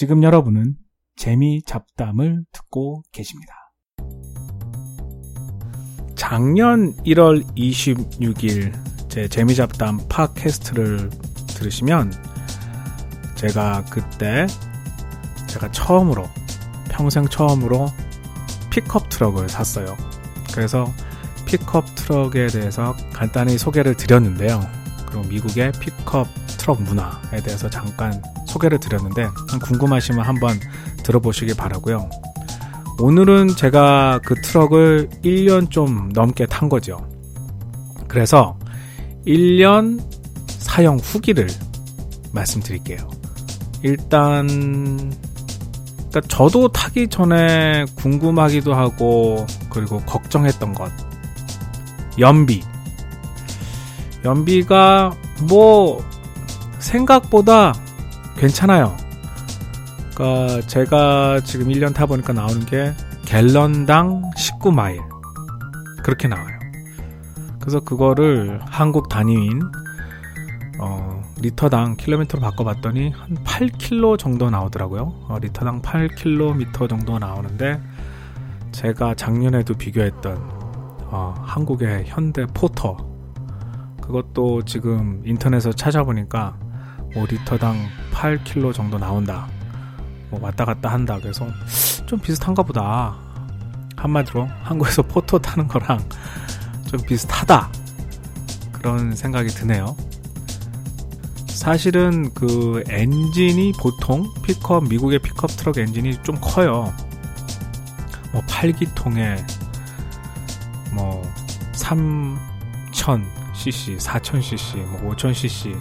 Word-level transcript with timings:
지금 0.00 0.22
여러분은 0.22 0.76
재미 1.14 1.62
잡담을 1.62 2.46
듣고 2.52 3.02
계십니다. 3.12 3.52
작년 6.16 6.96
1월 7.04 7.44
26일 7.54 8.72
제 9.10 9.28
재미 9.28 9.54
잡담 9.54 10.00
팟캐스트를 10.08 11.10
들으시면 11.48 12.14
제가 13.34 13.84
그때 13.90 14.46
제가 15.46 15.70
처음으로 15.70 16.30
평생 16.88 17.28
처음으로 17.28 17.88
픽업 18.70 19.10
트럭을 19.10 19.50
샀어요. 19.50 19.98
그래서 20.54 20.90
픽업 21.44 21.84
트럭에 21.94 22.46
대해서 22.46 22.96
간단히 23.12 23.58
소개를 23.58 23.94
드렸는데요. 23.98 24.66
그리고 25.04 25.24
미국의 25.24 25.72
픽업 25.72 26.26
트럭 26.56 26.80
문화에 26.84 27.42
대해서 27.42 27.68
잠깐 27.68 28.22
소개를 28.50 28.78
드렸는데 28.78 29.28
궁금하시면 29.62 30.24
한번 30.24 30.58
들어보시기 31.02 31.54
바라고요. 31.54 32.10
오늘은 32.98 33.56
제가 33.56 34.20
그 34.24 34.34
트럭을 34.34 35.08
1년 35.24 35.70
좀 35.70 36.10
넘게 36.12 36.46
탄 36.46 36.68
거죠. 36.68 37.08
그래서 38.08 38.58
1년 39.26 40.02
사용 40.48 40.98
후기를 40.98 41.48
말씀드릴게요. 42.32 43.08
일단 43.82 44.46
그러니까 46.10 46.20
저도 46.28 46.68
타기 46.68 47.08
전에 47.08 47.84
궁금하기도 47.94 48.74
하고 48.74 49.46
그리고 49.70 50.00
걱정했던 50.00 50.74
것 50.74 50.90
연비 52.18 52.62
연비가 54.24 55.12
뭐 55.48 56.04
생각보다 56.80 57.72
괜찮아요. 58.40 58.96
그러니까 60.14 60.66
제가 60.66 61.40
지금 61.40 61.68
1년 61.68 61.94
타보니까 61.94 62.32
나오는 62.32 62.64
게 62.64 62.94
갤런당 63.26 64.30
19마일 64.34 64.98
그렇게 66.02 66.26
나와요. 66.26 66.58
그래서 67.60 67.80
그거를 67.80 68.58
한국 68.64 69.10
단위인 69.10 69.60
어, 70.78 71.22
리터당 71.38 71.98
킬로미터로 71.98 72.40
바꿔봤더니 72.40 73.10
한 73.10 73.36
8킬로 73.44 74.18
정도 74.18 74.48
나오더라고요. 74.48 75.26
어, 75.28 75.38
리터당 75.38 75.82
8킬로미터 75.82 76.88
정도 76.88 77.18
나오는데 77.18 77.78
제가 78.72 79.14
작년에도 79.16 79.74
비교했던 79.74 80.38
어, 81.10 81.34
한국의 81.42 82.04
현대 82.06 82.46
포터 82.46 82.96
그것도 84.00 84.62
지금 84.64 85.20
인터넷에서 85.26 85.72
찾아보니까 85.72 86.56
뭐 87.12 87.26
리터당 87.28 87.76
8킬로 88.20 88.74
정도 88.74 88.98
나온다. 88.98 89.48
뭐 90.28 90.38
왔다 90.42 90.66
갔다 90.66 90.90
한다. 90.90 91.18
그래서 91.20 91.48
좀 92.06 92.18
비슷한가 92.18 92.62
보다. 92.62 93.16
한마디로 93.96 94.46
한국에서 94.62 95.02
포터 95.02 95.38
타는 95.38 95.68
거랑 95.68 95.98
좀 96.86 97.00
비슷하다. 97.06 97.70
그런 98.72 99.16
생각이 99.16 99.48
드네요. 99.48 99.96
사실은 101.48 102.32
그 102.34 102.84
엔진이 102.88 103.72
보통 103.78 104.26
픽업, 104.42 104.88
미국의 104.88 105.20
픽업 105.20 105.50
트럭 105.56 105.78
엔진이 105.78 106.22
좀 106.22 106.36
커요. 106.40 106.92
뭐 108.32 108.42
8기통에 108.42 109.42
뭐 110.92 111.22
3000cc, 111.72 113.98
4000cc, 113.98 114.76
뭐 114.86 115.14
5000cc 115.14 115.74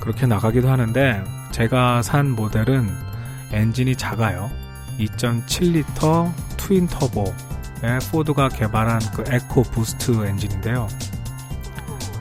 그렇게 0.00 0.26
나가기도 0.26 0.70
하는데 0.70 1.41
제가 1.52 2.02
산 2.02 2.30
모델은 2.30 2.90
엔진이 3.52 3.96
작아요. 3.96 4.50
2.7리터 4.98 6.32
twin 6.56 6.88
turbo의 6.88 8.00
포드가 8.10 8.48
개발한 8.48 9.00
그 9.14 9.24
EcoBoost 9.28 10.26
엔진인데요. 10.26 10.88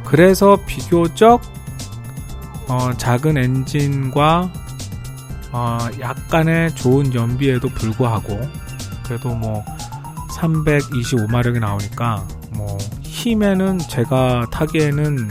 그래서 0.06 0.58
비교적 0.66 1.42
어, 2.68 2.92
작은 2.98 3.38
엔진과 3.38 4.52
어, 5.54 5.78
약간의 6.00 6.76
좋은 6.76 7.14
연비에도 7.14 7.70
불구하고 7.70 8.40
그래도 9.04 9.34
뭐 9.34 9.64
325마력이 10.38 11.60
나오니까 11.60 12.28
뭐 12.52 12.78
힘에는 13.02 13.80
제가 13.80 14.48
타기에는 14.52 15.30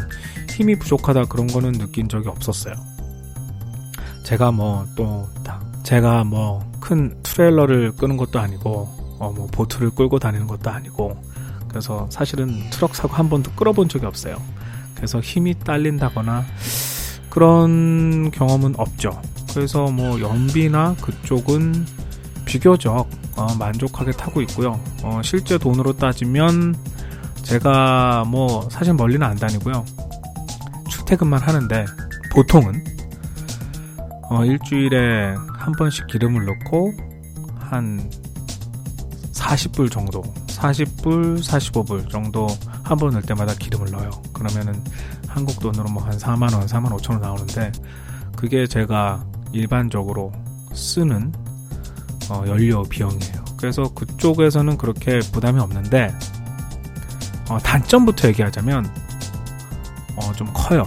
힘이 0.51 0.79
부족하다 0.79 1.25
그런 1.25 1.47
거는 1.47 1.73
느낀 1.73 2.09
적이 2.09 2.29
없었어요. 2.29 2.75
제가 4.31 4.53
뭐 4.53 4.87
또 4.95 5.29
제가 5.83 6.23
뭐 6.25 6.63
큰 6.81 7.21
트레일러를 7.23 7.93
끄는 7.97 8.17
것도 8.17 8.39
아니고 8.39 8.89
어 9.19 9.33
뭐 9.35 9.47
보트를 9.49 9.91
끌고 9.91 10.19
다니는 10.19 10.47
것도 10.47 10.71
아니고 10.71 11.17
그래서 11.69 12.07
사실은 12.11 12.71
트럭 12.71 12.95
사고 12.95 13.15
한 13.15 13.29
번도 13.29 13.53
끌어본 13.53 13.89
적이 13.89 14.07
없어요. 14.07 14.37
그래서 14.95 15.21
힘이 15.21 15.59
딸린다거나 15.59 16.45
그런 17.29 18.31
경험은 18.31 18.75
없죠. 18.79 19.21
그래서 19.53 19.85
뭐 19.91 20.21
연비나 20.21 20.95
그쪽은 21.01 21.85
비교적 22.45 23.09
어 23.37 23.55
만족하게 23.59 24.13
타고 24.13 24.41
있고요. 24.43 24.81
어 25.03 25.21
실제 25.23 25.59
돈으로 25.59 25.93
따지면 25.95 26.77
제가 27.43 28.25
뭐 28.27 28.69
사실 28.71 28.95
멀리는 28.95 29.25
안 29.27 29.37
다니고요. 29.37 29.85
출퇴근만 30.89 31.41
하는데 31.41 31.85
보통은 32.33 32.85
어 34.31 34.45
일주일에 34.45 35.35
한 35.59 35.73
번씩 35.73 36.07
기름을 36.07 36.45
넣고 36.47 36.93
한 37.59 38.09
40불 39.33 39.91
정도, 39.91 40.23
40불, 40.47 41.39
45불 41.43 42.09
정도 42.11 42.47
한 42.85 42.97
번 42.99 43.11
넣을 43.11 43.23
때마다 43.23 43.55
기름을 43.55 43.91
넣어요. 43.91 44.11
그러면은 44.33 44.83
한국 45.29 45.59
돈으로 45.61 45.89
뭐 45.91 46.05
한 46.05 46.17
4만원, 46.19 46.67
4만 46.69 46.91
5천원 46.97 47.21
나오는데 47.21 47.71
그게 48.37 48.67
제가 48.67 49.25
일반적으로 49.53 50.33
쓰는 50.73 51.33
어, 52.31 52.45
연료 52.47 52.83
비용이에요. 52.85 53.45
그래서 53.57 53.83
그쪽에서는 53.95 54.77
그렇게 54.79 55.19
부담이 55.33 55.59
없는데 55.61 56.13
어, 57.49 57.59
단점부터 57.59 58.29
얘기하자면 58.29 58.87
어, 60.17 60.33
좀 60.35 60.49
커요. 60.55 60.85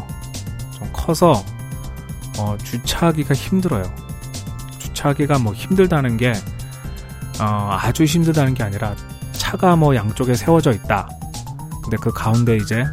좀 0.78 0.90
커서 0.94 1.44
어, 2.38 2.58
주차하기가 2.64 3.34
힘들어요. 3.34 3.84
주차하기가 4.80 5.40
뭐 5.40 5.54
힘들다는 5.54 6.18
게 6.18 6.34
어, 7.40 7.78
아주 7.80 8.04
힘들다는 8.04 8.54
게 8.54 8.64
아니라 8.64 8.96
차가 9.32 9.76
뭐 9.76 9.96
양쪽에 9.96 10.34
세워져 10.36 10.72
있다. 10.72 11.08
근데 11.84 11.98
그 11.98 12.12
가운데 12.12 12.56
이제 12.58 12.86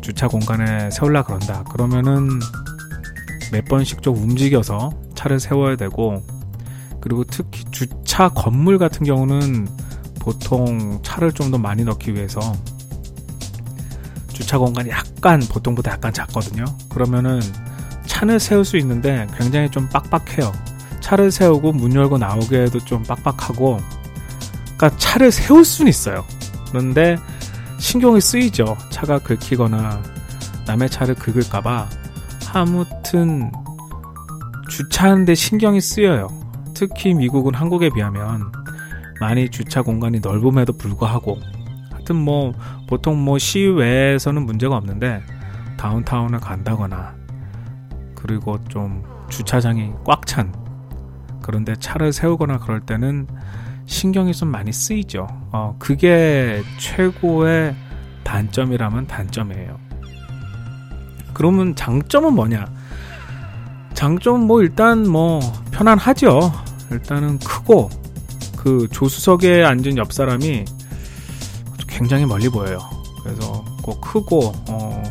주차 0.00 0.28
공간에 0.28 0.90
세울라 0.90 1.22
그런다. 1.22 1.64
그러면은 1.64 2.28
몇 3.52 3.64
번씩 3.64 4.02
좀 4.02 4.16
움직여서 4.16 4.90
차를 5.14 5.40
세워야 5.40 5.76
되고 5.76 6.22
그리고 7.00 7.24
특히 7.24 7.64
주차 7.70 8.28
건물 8.28 8.78
같은 8.78 9.04
경우는 9.04 9.66
보통 10.20 11.00
차를 11.02 11.32
좀 11.32 11.50
더 11.50 11.58
많이 11.58 11.82
넣기 11.84 12.14
위해서 12.14 12.40
주차 14.32 14.58
공간이 14.58 14.90
약간 14.90 15.40
보통보다 15.40 15.92
약간 15.92 16.12
작거든요. 16.12 16.64
그러면은 16.88 17.40
차를 18.10 18.40
세울 18.40 18.64
수 18.64 18.76
있는데 18.78 19.28
굉장히 19.38 19.70
좀 19.70 19.88
빡빡해요. 19.88 20.52
차를 20.98 21.30
세우고 21.30 21.70
문 21.72 21.94
열고 21.94 22.18
나오기에도 22.18 22.80
좀 22.80 23.04
빡빡하고 23.04 23.78
그러니까 24.76 24.98
차를 24.98 25.30
세울 25.30 25.64
수는 25.64 25.88
있어요. 25.88 26.24
그런데 26.68 27.16
신경이 27.78 28.20
쓰이죠. 28.20 28.76
차가 28.90 29.20
긁히거나 29.20 30.02
남의 30.66 30.90
차를 30.90 31.14
긁을까봐 31.14 31.88
아무튼 32.52 33.52
주차하는데 34.68 35.32
신경이 35.36 35.80
쓰여요. 35.80 36.26
특히 36.74 37.14
미국은 37.14 37.54
한국에 37.54 37.90
비하면 37.90 38.50
많이 39.20 39.48
주차 39.48 39.82
공간이 39.82 40.18
넓음에도 40.18 40.72
불구하고 40.72 41.38
하여튼 41.92 42.16
뭐 42.16 42.54
보통 42.88 43.24
뭐 43.24 43.38
시외에서는 43.38 44.44
문제가 44.44 44.76
없는데 44.76 45.22
다운타운을 45.76 46.40
간다거나 46.40 47.19
그리고 48.22 48.58
좀 48.68 49.02
주차장이 49.28 49.92
꽉 50.04 50.26
찬 50.26 50.52
그런데 51.42 51.74
차를 51.76 52.12
세우거나 52.12 52.58
그럴 52.58 52.80
때는 52.80 53.26
신경이 53.86 54.32
좀 54.34 54.48
많이 54.48 54.72
쓰이죠. 54.72 55.26
어, 55.50 55.74
그게 55.78 56.62
최고의 56.78 57.74
단점이라면 58.22 59.06
단점이에요. 59.08 59.78
그러면 61.34 61.74
장점은 61.74 62.34
뭐냐? 62.34 62.66
장점은 63.94 64.46
뭐 64.46 64.62
일단 64.62 65.08
뭐 65.08 65.40
편안하죠. 65.72 66.52
일단은 66.92 67.38
크고 67.38 67.90
그 68.56 68.86
조수석에 68.92 69.64
앉은 69.64 69.96
옆 69.96 70.12
사람이 70.12 70.64
굉장히 71.88 72.26
멀리 72.26 72.48
보여요. 72.48 72.78
그래서 73.22 73.64
꼭 73.82 74.00
크고 74.00 74.52
어, 74.68 75.02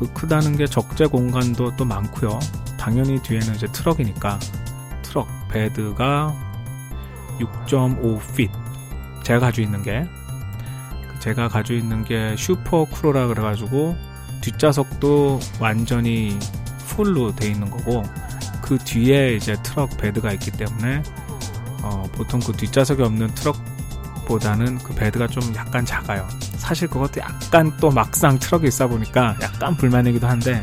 그 0.00 0.12
크다는 0.12 0.56
게 0.56 0.66
적재 0.66 1.06
공간도 1.06 1.76
또 1.76 1.84
많고요. 1.84 2.40
당연히 2.76 3.22
뒤에는 3.22 3.54
이제 3.54 3.68
트럭이니까 3.68 4.40
bed가 5.50 6.34
6.5 7.38 7.86
feet 7.86 8.50
제가 9.22 9.40
가지고 9.40 9.64
있는 9.66 9.82
게 9.82 10.06
제가 11.20 11.48
가지고 11.48 11.78
있는 11.78 12.04
게 12.04 12.34
SuperCrew라 12.38 13.26
그래가지고 13.26 13.96
뒷좌석도 14.40 15.40
완전히 15.58 16.38
full로 16.86 17.34
돼 17.34 17.48
있는 17.48 17.70
거고 17.70 18.02
그 18.62 18.78
뒤에 18.78 19.34
이제 19.34 19.56
트럭 19.62 19.96
bed가 19.98 20.32
있기 20.32 20.52
때문에 20.52 21.02
어, 21.82 22.04
보통 22.12 22.40
그 22.40 22.52
뒷좌석이 22.52 23.02
없는 23.02 23.34
트럭보다는 23.34 24.78
그 24.78 24.94
bed가 24.94 25.26
좀 25.26 25.54
약간 25.54 25.84
작아요. 25.84 26.26
사실 26.60 26.86
그것도 26.88 27.20
약간 27.20 27.72
또 27.80 27.90
막상 27.90 28.38
트럭에 28.38 28.68
있어 28.68 28.86
보니까 28.86 29.36
약간 29.42 29.76
불만이기도 29.76 30.26
한데 30.26 30.62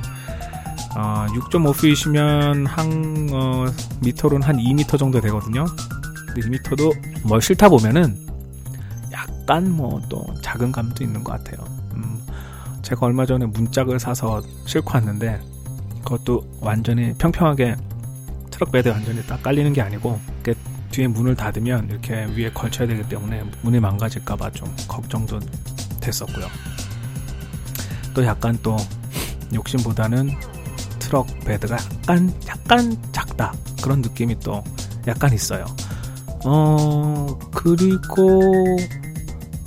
어, 0.95 1.25
6.5 1.29 1.61
feet이면 1.61 2.65
한 2.67 3.29
어, 3.33 3.65
미터로는 4.01 4.47
한 4.47 4.57
2미터 4.57 4.97
정도 4.97 5.19
되거든요. 5.19 5.65
근데 6.27 6.41
2미터도 6.41 7.27
뭐 7.27 7.39
싣다 7.39 7.67
보면은 7.69 8.15
약간 9.11 9.69
뭐 9.71 10.01
또 10.09 10.25
작은 10.41 10.71
감도 10.71 11.03
있는 11.03 11.23
것 11.23 11.31
같아요. 11.33 11.65
음, 11.93 12.21
제가 12.81 13.05
얼마 13.05 13.25
전에 13.25 13.45
문짝을 13.45 13.99
사서 13.99 14.41
싣고 14.65 14.91
왔는데 14.93 15.41
그것도 16.03 16.59
완전히 16.61 17.13
평평하게 17.17 17.75
트럭 18.49 18.71
bed 18.71 18.89
완전히 18.89 19.21
딱 19.27 19.43
깔리는 19.43 19.73
게 19.73 19.81
아니고 19.81 20.19
뒤에 20.91 21.07
문을 21.07 21.35
닫으면 21.35 21.89
이렇게 21.89 22.25
위에 22.35 22.49
걸쳐야 22.51 22.87
되기 22.87 23.07
때문에 23.07 23.43
문이 23.61 23.79
망가질까봐 23.79 24.51
좀 24.51 24.73
걱정도 24.87 25.39
됐었고요. 25.99 26.47
또 28.13 28.25
약간 28.25 28.57
또 28.63 28.75
욕심보다는 29.53 30.31
트럭 30.99 31.27
베드가 31.45 31.77
약간 31.77 32.33
약간 32.47 32.97
작다 33.11 33.53
그런 33.81 34.01
느낌이 34.01 34.39
또 34.39 34.63
약간 35.07 35.33
있어요. 35.33 35.65
어 36.45 37.27
그리고 37.53 38.77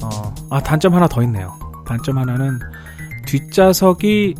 어, 0.02 0.34
아 0.50 0.60
단점 0.62 0.94
하나 0.94 1.06
더 1.06 1.22
있네요. 1.22 1.58
단점 1.86 2.18
하나는 2.18 2.58
뒷좌석이 3.26 4.34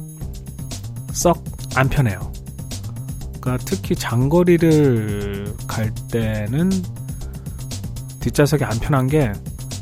썩 1.13 1.51
안 1.77 1.89
편해요. 1.89 2.33
그러니까 3.41 3.65
특히 3.65 3.95
장거리를 3.95 5.55
갈 5.67 5.93
때는 6.11 6.71
뒷좌석이 8.21 8.65
안 8.65 8.79
편한 8.81 9.07
게 9.07 9.33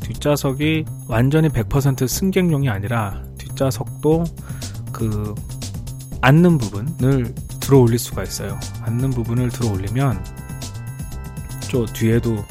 뒷좌석이 0.08 0.86
완전히 1.06 1.48
100% 1.48 2.08
승객용이 2.08 2.68
아니라 2.68 3.22
뒷좌석도 3.36 4.24
그 4.90 5.34
앉는 6.22 6.56
부분을 6.58 7.34
들어 7.60 7.78
올릴 7.80 7.98
수가 7.98 8.22
있어요. 8.22 8.58
앉는 8.82 9.10
부분을 9.10 9.50
들어 9.50 9.70
올리면 9.70 10.24
저 11.70 11.84
뒤에도 11.84 12.42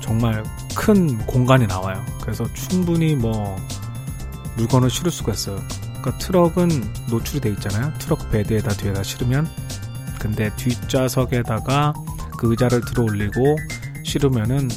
정말 0.00 0.44
큰 0.76 1.16
공간이 1.26 1.66
나와요. 1.66 2.04
그래서 2.20 2.44
충분히 2.52 3.14
뭐 3.14 3.56
물건을 4.56 4.90
실을 4.90 5.10
수가 5.10 5.32
있어요. 5.32 5.56
그러니까 6.00 6.18
트럭은 6.18 6.68
노출이 7.08 7.40
돼 7.40 7.48
있잖아요. 7.50 7.92
트럭 7.98 8.30
베드에다 8.30 8.74
뒤에다 8.74 9.02
실으면 9.02 9.48
근데 10.20 10.54
뒷좌석에다가 10.56 11.94
그 12.36 12.50
의자를 12.50 12.82
들어 12.82 13.04
올리고 13.04 13.56
실으면은 14.04 14.68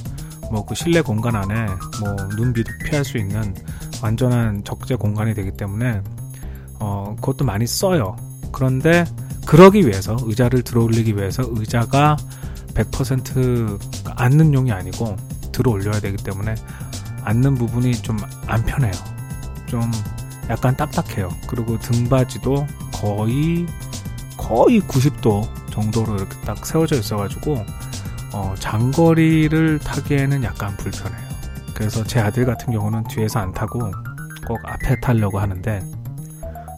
뭐 0.51 0.65
그 0.65 0.75
실내 0.75 1.01
공간 1.01 1.35
안에 1.35 1.67
뭐 2.01 2.15
눈비도 2.37 2.71
피할 2.85 3.03
수 3.05 3.17
있는 3.17 3.53
완전한 4.01 4.63
적재 4.63 4.95
공간이 4.95 5.33
되기 5.33 5.51
때문에 5.51 6.01
어 6.79 7.15
그것도 7.19 7.45
많이 7.45 7.65
써요. 7.67 8.15
그런데 8.51 9.05
그러기 9.45 9.85
위해서 9.87 10.15
의자를 10.21 10.61
들어 10.63 10.83
올리기 10.83 11.15
위해서 11.15 11.43
의자가 11.45 12.17
100% 12.73 13.79
앉는 14.15 14.53
용이 14.53 14.71
아니고 14.71 15.15
들어 15.51 15.71
올려야 15.71 15.99
되기 15.99 16.17
때문에 16.23 16.55
앉는 17.23 17.55
부분이 17.55 17.93
좀 17.93 18.17
안 18.47 18.63
편해요. 18.65 18.91
좀 19.67 19.81
약간 20.49 20.75
딱딱해요. 20.75 21.29
그리고 21.47 21.77
등받이도 21.79 22.65
거의 22.91 23.65
거의 24.37 24.81
90도 24.81 25.47
정도로 25.71 26.15
이렇게 26.15 26.35
딱 26.41 26.65
세워져 26.65 26.95
있어가지고 26.97 27.63
어, 28.33 28.53
장거리를 28.59 29.79
타기에는 29.79 30.43
약간 30.43 30.75
불편해요. 30.77 31.29
그래서 31.73 32.03
제 32.03 32.19
아들 32.19 32.45
같은 32.45 32.73
경우는 32.73 33.03
뒤에서 33.05 33.39
안 33.39 33.53
타고 33.53 33.79
꼭 34.47 34.59
앞에 34.65 34.99
타려고 34.99 35.39
하는데 35.39 35.81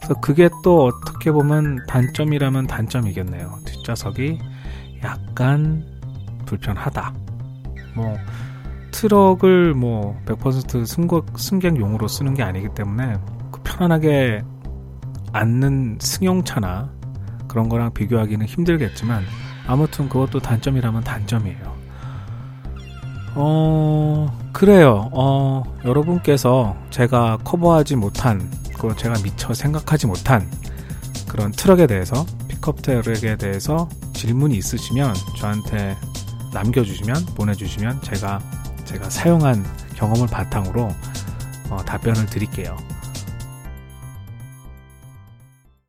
그래서 0.02 0.14
그게 0.22 0.50
또 0.64 0.86
어떻게 0.86 1.32
보면 1.32 1.86
단점이라면 1.88 2.68
단점이겠네요. 2.68 3.60
뒷좌석이 3.66 4.40
약간 5.04 5.86
불편하다. 6.46 7.14
뭐 7.96 8.18
트럭을 8.92 9.74
뭐 9.74 10.20
100% 10.26 10.86
승객, 10.86 11.38
승객용으로 11.38 12.08
쓰는 12.08 12.34
게 12.34 12.44
아니기 12.44 12.70
때문에 12.76 13.18
그 13.52 13.62
편안하게 13.64 14.44
앉는 15.34 15.98
승용차나 16.02 16.92
그런 17.48 17.70
거랑 17.70 17.94
비교하기는 17.94 18.46
힘들겠지만 18.46 19.24
아무튼 19.68 20.10
그것도 20.10 20.40
단점이라면 20.40 21.04
단점이에요. 21.04 21.82
어, 23.36 24.40
그래요. 24.52 25.10
어, 25.14 25.64
여러분께서 25.86 26.76
제가 26.90 27.38
커버하지 27.44 27.96
못한, 27.96 28.52
그 28.78 28.96
제가 28.96 29.16
미처 29.24 29.54
생각하지 29.54 30.08
못한 30.08 30.50
그런 31.28 31.52
트럭에 31.52 31.88
대해서, 31.88 32.26
픽업 32.50 32.82
트럭에 32.82 33.38
대해서 33.38 33.88
질문이 34.14 34.56
있으시면 34.58 35.14
저한테 35.38 35.96
남겨주시면, 36.54 37.28
보내주시면 37.36 38.02
제가, 38.02 38.40
제가 38.84 39.10
사용한 39.10 39.66
경험을 39.96 40.28
바탕으로 40.28 40.90
어, 41.70 41.78
답변을 41.86 42.26
드릴게요. 42.26 42.76